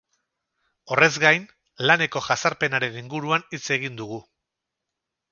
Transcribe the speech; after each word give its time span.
Horrez 0.93 1.09
gain, 1.23 1.43
laneko 1.89 2.21
jazarpenaren 2.27 2.97
inguruan 3.01 3.45
hitz 3.57 3.61
egin 3.77 3.99
dugu. 4.01 4.19